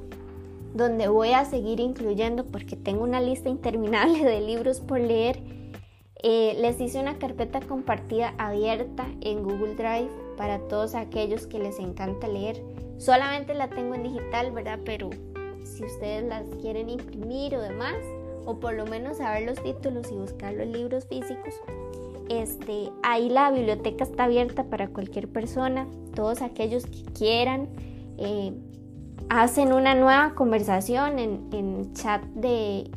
donde 0.74 1.08
voy 1.08 1.30
a 1.34 1.46
seguir 1.46 1.80
incluyendo 1.80 2.46
porque 2.46 2.76
tengo 2.76 3.04
una 3.04 3.22
lista 3.22 3.50
interminable 3.50 4.24
de 4.24 4.42
libros 4.42 4.80
por 4.82 5.00
leer. 5.00 5.40
Eh, 6.22 6.58
les 6.60 6.82
hice 6.82 7.00
una 7.00 7.18
carpeta 7.18 7.62
compartida 7.62 8.34
abierta 8.38 9.08
en 9.22 9.42
Google 9.42 9.76
Drive 9.76 10.10
para 10.36 10.60
todos 10.60 10.94
aquellos 10.94 11.48
que 11.48 11.60
les 11.60 11.80
encanta 11.80 12.28
leer. 12.28 12.62
Solamente 12.98 13.54
la 13.54 13.70
tengo 13.70 13.96
en 13.96 14.04
digital, 14.04 14.52
¿verdad? 14.52 14.80
Pero 14.84 15.10
si 15.64 15.86
ustedes 15.86 16.26
las 16.26 16.44
quieren 16.62 16.90
imprimir 16.90 17.56
o 17.56 17.62
demás, 17.62 17.96
o 18.46 18.60
por 18.60 18.74
lo 18.74 18.86
menos 18.86 19.18
saber 19.18 19.46
los 19.46 19.64
títulos 19.64 20.12
y 20.12 20.16
buscar 20.16 20.54
los 20.54 20.68
libros 20.68 21.06
físicos, 21.08 21.54
este, 22.28 22.92
ahí 23.02 23.30
la 23.30 23.52
biblioteca 23.52 24.04
está 24.04 24.26
abierta 24.26 24.66
para 24.66 24.90
cualquier 24.90 25.30
persona, 25.30 25.88
todos 26.16 26.42
aquellos 26.42 26.86
que 26.86 27.04
quieran. 27.18 27.70
Eh, 28.18 28.54
hacen 29.30 29.72
una 29.72 29.96
nueva 29.96 30.34
conversación 30.36 31.18
en, 31.18 31.48
en 31.54 31.94
chat 31.94 32.22
de 32.34 32.92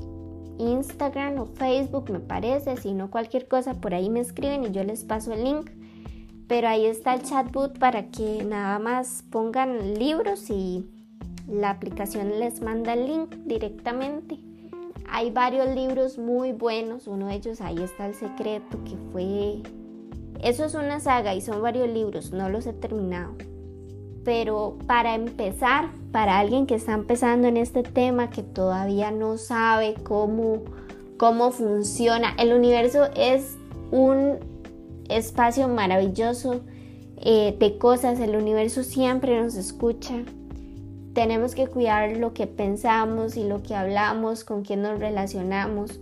Instagram 0.62 1.38
o 1.38 1.46
Facebook, 1.46 2.10
me 2.10 2.20
parece. 2.20 2.76
Si 2.76 2.94
no, 2.94 3.10
cualquier 3.10 3.48
cosa, 3.48 3.74
por 3.74 3.94
ahí 3.94 4.08
me 4.10 4.20
escriben 4.20 4.64
y 4.64 4.70
yo 4.70 4.84
les 4.84 5.04
paso 5.04 5.32
el 5.32 5.44
link. 5.44 5.70
Pero 6.48 6.68
ahí 6.68 6.86
está 6.86 7.14
el 7.14 7.22
chatbot 7.22 7.78
para 7.78 8.10
que 8.10 8.44
nada 8.44 8.78
más 8.78 9.24
pongan 9.30 9.94
libros 9.94 10.50
y 10.50 10.86
la 11.48 11.70
aplicación 11.70 12.38
les 12.38 12.60
manda 12.60 12.94
el 12.94 13.06
link 13.06 13.34
directamente. 13.46 14.38
Hay 15.08 15.30
varios 15.30 15.74
libros 15.74 16.18
muy 16.18 16.52
buenos, 16.52 17.06
uno 17.06 17.26
de 17.26 17.34
ellos 17.34 17.60
ahí 17.60 17.82
está 17.82 18.06
El 18.06 18.14
Secreto, 18.14 18.78
que 18.84 18.96
fue... 19.12 19.62
Eso 20.42 20.64
es 20.64 20.74
una 20.74 21.00
saga 21.00 21.34
y 21.34 21.40
son 21.40 21.62
varios 21.62 21.88
libros, 21.88 22.32
no 22.32 22.48
los 22.48 22.66
he 22.66 22.72
terminado. 22.72 23.34
Pero 24.24 24.76
para 24.86 25.14
empezar, 25.14 25.88
para 26.12 26.38
alguien 26.38 26.66
que 26.66 26.76
está 26.76 26.92
empezando 26.92 27.48
en 27.48 27.56
este 27.56 27.82
tema, 27.82 28.30
que 28.30 28.42
todavía 28.42 29.10
no 29.10 29.36
sabe 29.38 29.94
cómo, 30.02 30.62
cómo 31.16 31.50
funciona, 31.50 32.34
el 32.38 32.52
universo 32.52 33.08
es 33.16 33.56
un 33.90 34.38
espacio 35.08 35.68
maravilloso 35.68 36.60
eh, 37.16 37.56
de 37.58 37.78
cosas, 37.78 38.20
el 38.20 38.36
universo 38.36 38.82
siempre 38.82 39.40
nos 39.40 39.54
escucha, 39.54 40.22
tenemos 41.12 41.54
que 41.54 41.66
cuidar 41.66 42.16
lo 42.16 42.32
que 42.32 42.46
pensamos 42.46 43.36
y 43.36 43.44
lo 43.44 43.62
que 43.62 43.74
hablamos, 43.74 44.44
con 44.44 44.62
quién 44.62 44.82
nos 44.82 44.98
relacionamos, 44.98 46.00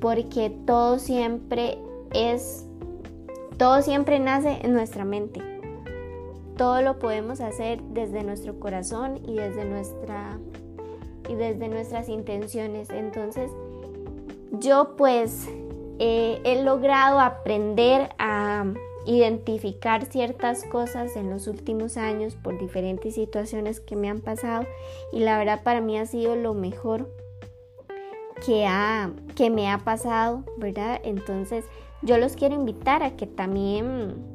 porque 0.00 0.50
todo 0.66 0.98
siempre 0.98 1.78
es, 2.12 2.66
todo 3.56 3.82
siempre 3.82 4.18
nace 4.18 4.58
en 4.62 4.72
nuestra 4.72 5.04
mente. 5.04 5.51
Todo 6.62 6.80
lo 6.80 7.00
podemos 7.00 7.40
hacer 7.40 7.82
desde 7.82 8.22
nuestro 8.22 8.60
corazón 8.60 9.18
y 9.26 9.34
desde 9.34 9.64
nuestra 9.64 10.38
y 11.28 11.34
desde 11.34 11.66
nuestras 11.66 12.08
intenciones. 12.08 12.88
Entonces, 12.90 13.50
yo 14.52 14.94
pues 14.96 15.48
eh, 15.98 16.40
he 16.44 16.62
logrado 16.62 17.18
aprender 17.18 18.10
a 18.20 18.64
identificar 19.06 20.04
ciertas 20.04 20.62
cosas 20.62 21.16
en 21.16 21.30
los 21.30 21.48
últimos 21.48 21.96
años 21.96 22.36
por 22.36 22.56
diferentes 22.60 23.16
situaciones 23.16 23.80
que 23.80 23.96
me 23.96 24.08
han 24.08 24.20
pasado 24.20 24.64
y 25.12 25.18
la 25.18 25.38
verdad 25.38 25.64
para 25.64 25.80
mí 25.80 25.98
ha 25.98 26.06
sido 26.06 26.36
lo 26.36 26.54
mejor 26.54 27.12
que, 28.46 28.66
ha, 28.68 29.10
que 29.34 29.50
me 29.50 29.68
ha 29.68 29.78
pasado, 29.78 30.44
¿verdad? 30.58 31.00
Entonces 31.02 31.64
yo 32.02 32.18
los 32.18 32.36
quiero 32.36 32.54
invitar 32.54 33.02
a 33.02 33.16
que 33.16 33.26
también 33.26 34.31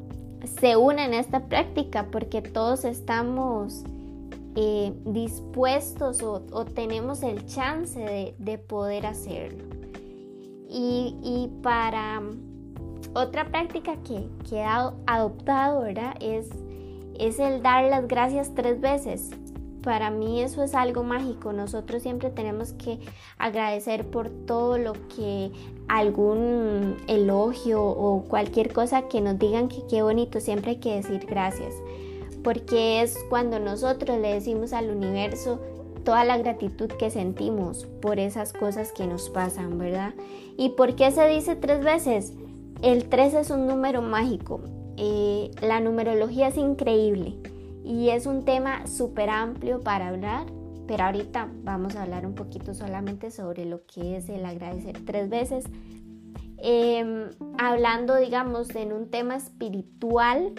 se 0.48 0.78
unan 0.78 1.14
a 1.14 1.20
esta 1.20 1.48
práctica 1.48 2.08
porque 2.12 2.42
todos 2.42 2.86
estamos 2.86 3.84
eh, 4.56 4.94
dispuestos 5.06 6.24
o, 6.24 6.66
tenemos 6.66 7.22
el 7.24 7.46
chance 7.46 8.00
de, 8.00 8.36
de 8.40 8.58
poder 8.58 9.06
hacerlo. 9.06 9.64
Y, 10.70 11.16
y 11.24 11.50
para 11.62 12.22
otra 13.14 13.50
práctica 13.50 13.98
que, 14.04 14.28
que 14.50 14.64
adoptado, 14.64 15.82
¿verdad? 15.82 16.16
Es, 16.20 16.50
es 17.20 17.40
el 17.40 17.62
dar 17.62 17.86
las 17.86 18.08
gracias 18.08 18.54
tres 18.54 18.80
veces. 18.80 19.32
Para 19.82 20.10
mí 20.12 20.42
eso 20.42 20.64
es 20.64 20.76
algo 20.76 21.04
mágico. 21.04 21.54
Nosotros 21.54 22.02
siempre 22.02 22.30
tenemos 22.30 22.74
que 22.74 23.00
agradecer 23.38 24.06
por 24.10 24.30
todo 24.30 24.78
lo 24.78 24.94
que 25.16 25.52
algún 25.88 26.98
elogio 27.08 27.84
o 27.84 28.24
cualquier 28.24 28.74
cosa 28.74 29.08
que 29.08 29.22
nos 29.22 29.40
digan 29.40 29.70
que 29.70 29.86
qué 29.90 30.02
bonito, 30.02 30.40
siempre 30.40 30.72
hay 30.72 30.78
que 30.78 30.96
decir 30.96 31.26
gracias. 31.26 31.74
Porque 32.44 33.02
es 33.02 33.18
cuando 33.30 33.60
nosotros 33.60 34.20
le 34.20 34.34
decimos 34.34 34.74
al 34.74 34.90
universo 34.90 35.60
toda 36.04 36.24
la 36.24 36.38
gratitud 36.38 36.88
que 36.88 37.10
sentimos 37.10 37.86
por 38.02 38.20
esas 38.20 38.54
cosas 38.54 38.92
que 38.92 39.08
nos 39.08 39.30
pasan, 39.30 39.78
¿verdad? 39.78 40.14
¿Y 40.58 40.70
por 40.70 40.96
qué 40.96 41.12
se 41.12 41.28
dice 41.28 41.56
tres 41.56 41.84
veces? 41.84 42.34
El 42.82 43.10
3 43.10 43.34
es 43.34 43.50
un 43.50 43.68
número 43.68 44.02
mágico. 44.02 44.62
Eh, 44.98 45.52
la 45.62 45.80
numerología 45.80 46.48
es 46.48 46.58
increíble 46.58 47.36
y 47.88 48.10
es 48.10 48.26
un 48.26 48.44
tema 48.44 48.86
súper 48.86 49.30
amplio 49.30 49.82
para 49.82 50.10
hablar, 50.10 50.46
pero 50.88 51.06
ahorita 51.06 51.50
vamos 51.64 51.96
a 51.96 52.04
hablar 52.04 52.26
un 52.26 52.36
poquito 52.36 52.74
solamente 52.74 53.32
sobre 53.32 53.66
lo 53.66 53.86
que 53.86 54.18
es 54.18 54.28
el 54.28 54.46
agradecer 54.46 54.98
tres 55.06 55.30
veces. 55.30 55.66
Em, 56.58 57.30
hablando, 57.58 58.16
digamos, 58.16 58.76
en 58.76 58.92
un 58.92 59.10
tema 59.10 59.38
espiritual, 59.38 60.54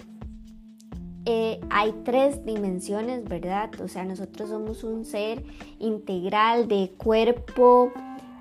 eh, 1.26 1.61
hay 1.68 1.92
tres 2.04 2.47
dimensiones, 2.47 3.25
¿verdad? 3.25 3.70
O 3.82 3.88
sea, 3.88 4.04
nosotros 4.06 4.49
somos 4.49 4.82
un 4.82 5.04
ser 5.04 5.44
integral 5.78 6.66
de 6.66 6.94
cuerpo, 6.97 7.92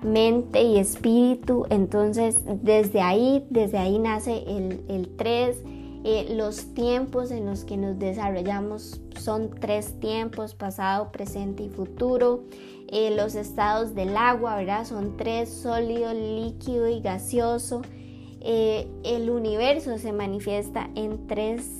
mente 0.02 0.62
y 0.62 0.78
espíritu. 0.78 1.66
Entonces, 1.68 2.40
desde 2.62 3.02
ahí, 3.02 3.46
desde 3.50 3.76
ahí 3.76 3.98
nace 3.98 4.44
el, 4.46 4.82
el 4.88 5.14
tres 5.16 5.62
eh, 6.04 6.34
los 6.36 6.74
tiempos 6.74 7.30
en 7.30 7.46
los 7.46 7.64
que 7.64 7.76
nos 7.76 7.98
desarrollamos 7.98 9.00
son 9.18 9.50
tres 9.50 9.98
tiempos, 10.00 10.54
pasado, 10.54 11.10
presente 11.10 11.64
y 11.64 11.68
futuro. 11.68 12.44
Eh, 12.88 13.14
los 13.16 13.34
estados 13.34 13.94
del 13.94 14.16
agua, 14.16 14.56
¿verdad? 14.56 14.86
Son 14.86 15.16
tres, 15.16 15.50
sólido, 15.50 16.14
líquido 16.14 16.88
y 16.88 17.00
gaseoso. 17.00 17.82
Eh, 18.40 18.86
el 19.02 19.28
universo 19.28 19.98
se 19.98 20.12
manifiesta 20.12 20.88
en 20.94 21.26
tres 21.26 21.74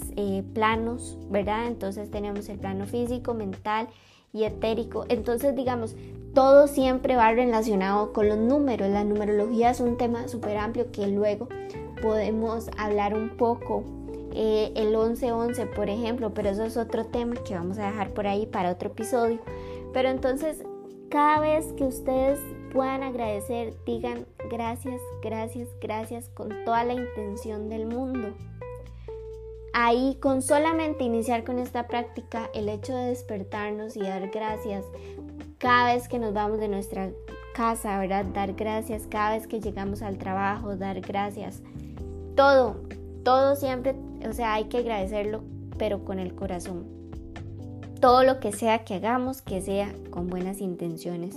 planos, 0.53 1.17
¿verdad? 1.31 1.69
Entonces 1.69 2.11
tenemos 2.11 2.49
el 2.49 2.59
plano 2.59 2.87
físico, 2.87 3.35
mental 3.35 3.87
y 4.33 4.43
etérico. 4.43 5.05
Entonces, 5.09 5.55
digamos, 5.55 5.95
todo 6.35 6.67
siempre 6.67 7.15
va 7.15 7.31
relacionado 7.31 8.13
con 8.13 8.29
los 8.29 8.37
números. 8.37 8.91
La 8.91 9.05
numerología 9.05 9.71
es 9.71 9.79
un 9.81 9.97
tema 9.97 10.27
súper 10.27 10.57
amplio 10.57 10.91
que 10.91 11.07
luego 11.07 11.49
podemos 12.03 12.69
hablar 12.77 13.15
un 13.15 13.31
poco 13.37 13.85
eh, 14.33 14.73
el 14.77 14.95
11-11, 14.95 15.75
por 15.75 15.89
ejemplo, 15.89 16.33
pero 16.35 16.51
eso 16.51 16.65
es 16.65 16.77
otro 16.77 17.07
tema 17.07 17.37
que 17.37 17.55
vamos 17.55 17.79
a 17.79 17.87
dejar 17.87 18.11
por 18.11 18.27
ahí 18.27 18.47
para 18.47 18.71
otro 18.71 18.91
episodio. 18.91 19.41
Pero 19.93 20.09
entonces, 20.09 20.63
cada 21.09 21.41
vez 21.41 21.73
que 21.75 21.85
ustedes 21.85 22.39
puedan 22.73 23.03
agradecer, 23.03 23.75
digan 23.87 24.27
gracias, 24.51 25.01
gracias, 25.23 25.69
gracias 25.81 26.29
con 26.31 26.51
toda 26.65 26.85
la 26.85 26.95
intención 26.95 27.69
del 27.69 27.87
mundo. 27.87 28.35
Ahí, 29.73 30.17
con 30.21 30.43
solamente 30.43 31.05
iniciar 31.05 31.45
con 31.45 31.59
esta 31.59 31.87
práctica, 31.87 32.51
el 32.55 32.69
hecho 32.69 32.95
de 32.95 33.07
despertarnos 33.09 33.97
y 33.97 34.01
dar 34.01 34.29
gracias 34.31 34.85
cada 35.59 35.95
vez 35.95 36.09
que 36.09 36.19
nos 36.19 36.33
vamos 36.33 36.59
de 36.59 36.69
nuestra 36.69 37.11
casa, 37.55 37.99
¿verdad? 37.99 38.25
Dar 38.27 38.55
gracias 38.55 39.07
cada 39.09 39.33
vez 39.33 39.47
que 39.47 39.61
llegamos 39.61 40.03
al 40.03 40.19
trabajo, 40.19 40.77
dar 40.77 41.01
gracias. 41.01 41.63
Todo, 42.35 42.77
todo 43.25 43.57
siempre, 43.57 43.95
o 44.27 44.33
sea, 44.33 44.55
hay 44.55 44.65
que 44.65 44.79
agradecerlo, 44.79 45.43
pero 45.79 46.05
con 46.05 46.19
el 46.19 46.35
corazón. 46.35 46.87
Todo 48.01 48.23
lo 48.23 48.41
que 48.41 48.53
sea 48.53 48.85
que 48.85 48.95
hagamos, 48.95 49.43
que 49.43 49.61
sea 49.61 49.93
con 50.11 50.29
buenas 50.29 50.61
intenciones. 50.61 51.37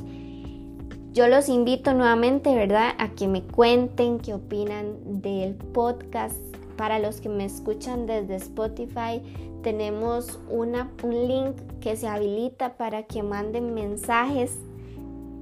Yo 1.14 1.28
los 1.28 1.50
invito 1.50 1.94
nuevamente, 1.94 2.56
¿verdad?, 2.56 2.94
a 2.98 3.10
que 3.10 3.28
me 3.28 3.42
cuenten 3.44 4.20
qué 4.20 4.34
opinan 4.34 5.22
del 5.22 5.56
podcast. 5.56 6.38
Para 6.78 7.00
los 7.00 7.20
que 7.20 7.30
me 7.30 7.46
escuchan 7.46 8.06
desde 8.06 8.36
Spotify, 8.36 9.22
tenemos 9.62 10.40
una, 10.50 10.90
un 11.04 11.28
link 11.28 11.56
que 11.80 11.96
se 11.96 12.08
habilita 12.08 12.78
para 12.78 13.04
que 13.04 13.24
manden 13.24 13.74
mensajes, 13.74 14.58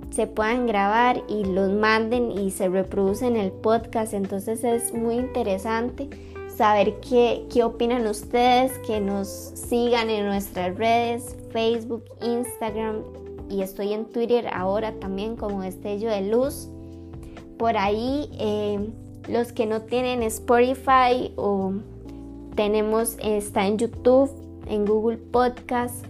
se 0.10 0.26
puedan 0.26 0.66
grabar 0.66 1.22
y 1.28 1.46
los 1.46 1.72
manden 1.72 2.32
y 2.32 2.50
se 2.52 2.68
reproducen 2.68 3.36
el 3.36 3.52
podcast. 3.52 4.14
Entonces 4.14 4.64
es 4.64 4.94
muy 4.94 5.16
interesante 5.16 6.10
saber 6.60 7.00
qué, 7.00 7.46
qué 7.50 7.64
opinan 7.64 8.06
ustedes, 8.06 8.78
que 8.80 9.00
nos 9.00 9.30
sigan 9.30 10.10
en 10.10 10.26
nuestras 10.26 10.78
redes, 10.78 11.38
Facebook, 11.54 12.04
Instagram 12.22 12.98
y 13.50 13.62
estoy 13.62 13.94
en 13.94 14.04
Twitter 14.04 14.46
ahora 14.54 14.92
también 15.00 15.38
como 15.38 15.62
Destello 15.62 16.10
de 16.10 16.30
Luz. 16.30 16.68
Por 17.58 17.78
ahí 17.78 18.30
eh, 18.38 18.90
los 19.30 19.54
que 19.54 19.66
no 19.68 19.84
tienen 19.84 20.22
Spotify 20.24 21.32
o 21.38 21.76
tenemos, 22.56 23.16
está 23.24 23.66
en 23.66 23.78
YouTube, 23.78 24.30
en 24.68 24.86
Google 24.86 25.16
Podcast, 25.16 26.06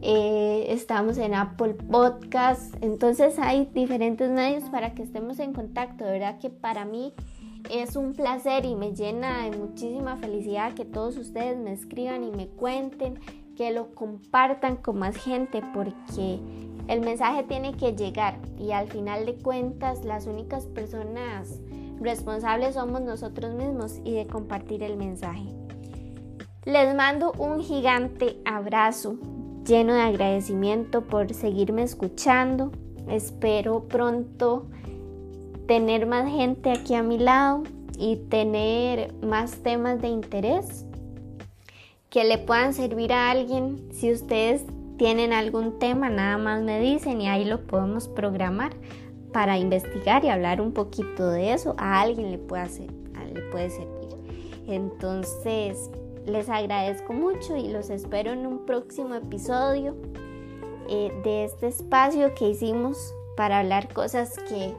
eh, 0.00 0.64
estamos 0.70 1.18
en 1.18 1.34
Apple 1.34 1.74
Podcast, 1.74 2.74
entonces 2.80 3.38
hay 3.38 3.68
diferentes 3.74 4.30
medios 4.30 4.64
para 4.70 4.94
que 4.94 5.02
estemos 5.02 5.38
en 5.40 5.52
contacto, 5.52 6.06
de 6.06 6.12
verdad 6.12 6.38
que 6.38 6.48
para 6.48 6.86
mí 6.86 7.12
es 7.70 7.96
un 7.96 8.14
placer 8.14 8.64
y 8.64 8.74
me 8.74 8.94
llena 8.94 9.44
de 9.44 9.56
muchísima 9.56 10.16
felicidad 10.16 10.74
que 10.74 10.84
todos 10.84 11.16
ustedes 11.16 11.58
me 11.58 11.72
escriban 11.72 12.24
y 12.24 12.30
me 12.30 12.48
cuenten, 12.48 13.18
que 13.56 13.72
lo 13.72 13.94
compartan 13.94 14.76
con 14.76 14.98
más 14.98 15.16
gente 15.16 15.62
porque 15.74 16.38
el 16.88 17.00
mensaje 17.00 17.42
tiene 17.42 17.74
que 17.74 17.92
llegar 17.92 18.38
y 18.58 18.72
al 18.72 18.88
final 18.88 19.26
de 19.26 19.34
cuentas 19.34 20.04
las 20.04 20.26
únicas 20.26 20.66
personas 20.66 21.60
responsables 22.00 22.74
somos 22.74 23.02
nosotros 23.02 23.54
mismos 23.54 24.00
y 24.04 24.14
de 24.14 24.26
compartir 24.26 24.82
el 24.82 24.96
mensaje. 24.96 25.54
Les 26.64 26.94
mando 26.94 27.32
un 27.38 27.62
gigante 27.62 28.38
abrazo 28.44 29.16
lleno 29.66 29.94
de 29.94 30.02
agradecimiento 30.02 31.02
por 31.02 31.32
seguirme 31.32 31.82
escuchando. 31.82 32.72
Espero 33.08 33.88
pronto 33.88 34.66
tener 35.70 36.04
más 36.04 36.28
gente 36.28 36.72
aquí 36.72 36.94
a 36.96 37.04
mi 37.04 37.16
lado 37.16 37.62
y 37.96 38.16
tener 38.16 39.14
más 39.22 39.62
temas 39.62 40.02
de 40.02 40.08
interés 40.08 40.84
que 42.08 42.24
le 42.24 42.38
puedan 42.38 42.74
servir 42.74 43.12
a 43.12 43.30
alguien. 43.30 43.80
Si 43.92 44.10
ustedes 44.10 44.64
tienen 44.96 45.32
algún 45.32 45.78
tema, 45.78 46.10
nada 46.10 46.38
más 46.38 46.60
me 46.60 46.80
dicen 46.80 47.20
y 47.20 47.28
ahí 47.28 47.44
lo 47.44 47.68
podemos 47.68 48.08
programar 48.08 48.72
para 49.32 49.58
investigar 49.58 50.24
y 50.24 50.30
hablar 50.30 50.60
un 50.60 50.72
poquito 50.72 51.30
de 51.30 51.52
eso. 51.52 51.76
A 51.78 52.00
alguien 52.00 52.32
le 52.32 52.38
puede, 52.38 52.88
le 53.32 53.40
puede 53.52 53.70
servir. 53.70 54.08
Entonces, 54.66 55.88
les 56.26 56.48
agradezco 56.48 57.12
mucho 57.12 57.56
y 57.56 57.68
los 57.68 57.90
espero 57.90 58.32
en 58.32 58.44
un 58.44 58.66
próximo 58.66 59.14
episodio 59.14 59.94
eh, 60.88 61.12
de 61.22 61.44
este 61.44 61.68
espacio 61.68 62.34
que 62.34 62.48
hicimos 62.48 63.14
para 63.36 63.60
hablar 63.60 63.94
cosas 63.94 64.36
que 64.48 64.74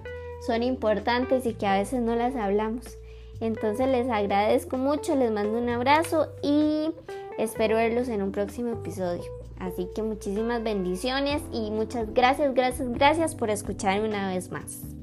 son 0.45 0.63
importantes 0.63 1.45
y 1.45 1.53
que 1.53 1.67
a 1.67 1.77
veces 1.77 2.01
no 2.01 2.15
las 2.15 2.35
hablamos. 2.35 2.97
Entonces 3.39 3.87
les 3.87 4.09
agradezco 4.09 4.77
mucho, 4.77 5.15
les 5.15 5.31
mando 5.31 5.57
un 5.57 5.69
abrazo 5.69 6.27
y 6.43 6.89
espero 7.37 7.77
verlos 7.77 8.07
en 8.07 8.21
un 8.21 8.31
próximo 8.31 8.73
episodio. 8.73 9.23
Así 9.59 9.87
que 9.93 10.01
muchísimas 10.01 10.63
bendiciones 10.63 11.41
y 11.51 11.71
muchas 11.71 12.13
gracias, 12.13 12.53
gracias, 12.53 12.91
gracias 12.91 13.35
por 13.35 13.49
escucharme 13.49 14.07
una 14.07 14.29
vez 14.29 14.51
más. 14.51 15.00